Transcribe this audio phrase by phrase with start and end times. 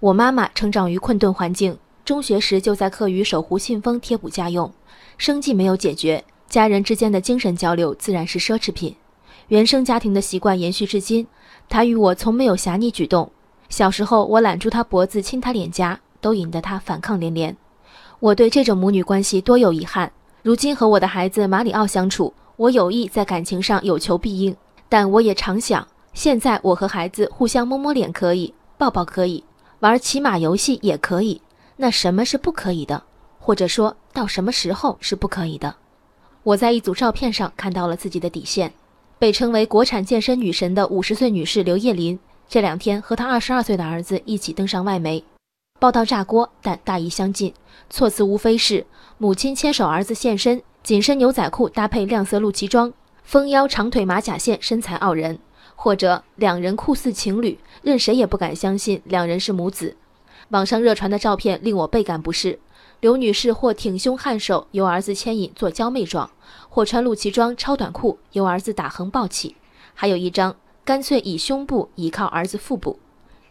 [0.00, 4.72] 我妈妈成长于困顿环境，中学时就在课余守护信封贴补家用，
[5.16, 8.94] 生计没有解决，家人之间的精神交流自然是奢侈品。
[9.48, 11.26] 原生家庭的习惯延续至今，
[11.68, 13.28] 她与我从没有侠逆举动。
[13.68, 17.56] 小时候，我揽住她脖子亲她脸颊，都引得她反抗连连。
[18.20, 20.12] 我对这种母女关系多有遗憾。
[20.44, 24.56] 如今和我的孩子马里奥相处，我有意在感情上有求必应，
[24.88, 29.42] 但我也常想，现在我和孩子互相摸摸脸可以，抱抱可以，
[29.80, 31.40] 玩骑马游戏也可以，
[31.76, 33.04] 那什么是不可以的？
[33.38, 35.76] 或者说到什么时候是不可以的？
[36.42, 38.72] 我在一组照片上看到了自己的底线。
[39.20, 42.16] 被称为国产健身女神的五十岁女士刘叶林，
[42.48, 45.24] 这两天和她二十二岁的儿子一起登上外媒，
[45.80, 47.52] 报道炸锅，但大意相近，
[47.90, 48.86] 措辞无非是
[49.16, 52.92] 母亲牵手儿子现身，紧身牛仔裤搭配亮色露脐装，
[53.24, 55.40] 丰腰长腿马甲线，身材傲人，
[55.80, 59.96] 或者两人酷似情侣，任谁也不敢相信两人是母子。
[60.48, 62.58] 网上热传的照片令我倍感不适。
[62.98, 66.28] 刘女士或挺胸颔首，由儿子牵引做娇媚状；
[66.68, 69.54] 或穿露脐装超短裤，由儿子打横抱起；
[69.94, 72.98] 还有一张干脆以胸部倚靠儿子腹部。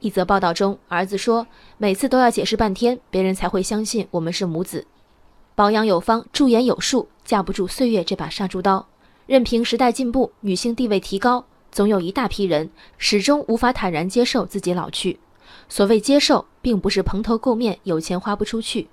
[0.00, 1.46] 一则报道中，儿子说
[1.78, 4.84] ：“每次都要解释半天，别人才会相信我们是母子。”
[5.54, 8.88] 保养有方，驻颜有术，架不住岁月这把杀猪刀。
[9.26, 15.18] 任凭时代进步，女性地位提高，总有一大批人始终无法坦然接受自己老去。
[15.68, 18.88] 所谓接受，并不是蓬头垢面，有钱花不出去。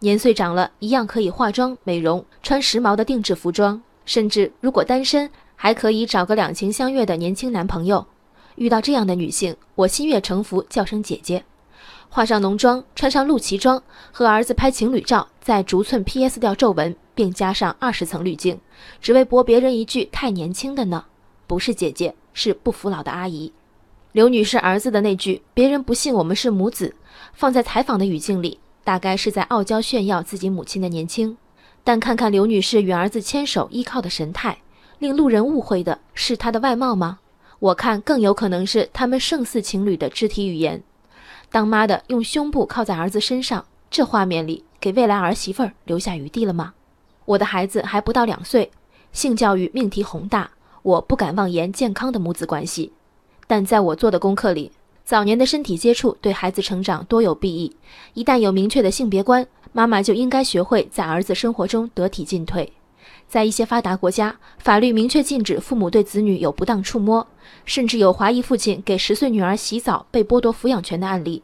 [0.00, 8.06] 年岁长了，一样可以化妆、美容，穿时髦的定制服装，甚至如果单身，还可以找个两情相悦的年轻男朋友。
[8.56, 11.44] 遇到这样的女性，我心悦诚服，叫声姐姐。
[12.08, 18.60] 化上浓妆，穿上露脐装，和儿子拍情侣照，再逐寸 PS 掉皱纹，并加上二十层滤镜，
[19.00, 21.04] 只为博别人一句“太年轻的呢”，
[21.46, 23.52] 不是姐姐，是不服老的阿姨。
[24.12, 26.94] 刘女士儿子的那句“别人不信我们是母子”，
[27.34, 28.60] 放在采访的语境里。
[28.84, 31.38] 大概是在傲娇炫耀自己母亲的年轻，
[31.82, 34.58] 但看看刘女士与儿子牵手依靠的神态，
[34.98, 37.20] 令路人误会的是她的外貌吗？
[37.60, 40.82] 我看更有可能是他们胜似情侣的肢体语言。
[41.50, 46.74] 当妈的用胸部靠在儿子身上，这画面里给未来儿媳妇留下余地了吗？
[47.24, 48.70] 我的孩子还不到两岁，
[49.12, 50.50] 性教育命题宏大，
[50.84, 52.92] 我不敢妄言健康的母子关系，
[53.46, 54.70] 但在我做的功课里。
[55.02, 57.74] 早年的身体接触对孩子成长多有裨益。
[58.12, 62.70] 一旦有明确的性别观，妈妈就应该学会在儿子生活中得体进退。
[63.26, 67.26] 在一些发达国家，法律明确禁止父母对子女有不当触摸，
[67.64, 71.42] 甚至有怀疑父亲给十岁女儿洗澡被剥夺抚养权的案例。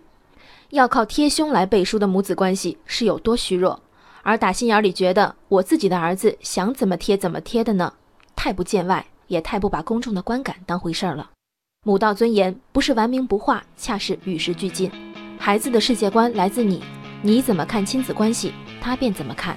[0.68, 3.80] 要靠贴胸来背书的母子关系是有多虚弱？
[4.22, 7.94] 而打心眼里觉得我自己的儿子想怎么贴怎么贴的呢？
[8.36, 11.30] 太不见外，也太不把公众的观感当回事儿了。
[11.84, 14.90] 母道尊严不是顽名不化，恰是与时俱进。
[15.38, 16.82] 孩子的世界观来自你，
[17.22, 19.56] 你怎么看亲子关系，他便怎么看。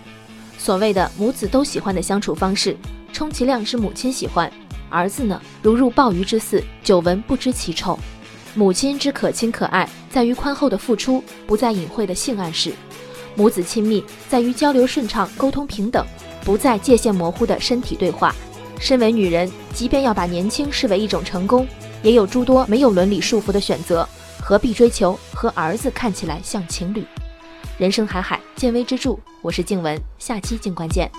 [0.60, 2.78] 所谓的母子都喜欢的相处方式，
[3.12, 4.50] 充其量是母亲喜欢，
[4.90, 7.98] 儿子呢如入鲍鱼之肆，久闻不知其臭。
[8.54, 12.72] 母亲之可亲可爱，在于宽厚的付出，不在隐晦的性暗示；
[13.36, 16.06] 母子亲密，在于交流顺畅，沟通平等，
[16.46, 18.34] 不在界限模糊的身体对话。
[18.80, 21.68] 身为女人，即便要把年轻视为一种成功。
[22.02, 24.08] 也有诸多没有伦理束缚的选择，
[24.42, 27.06] 何必追求和儿子看起来像情侣？
[27.78, 29.18] 人生海海，见微知著。
[29.42, 31.10] 我是静文，下期静观见。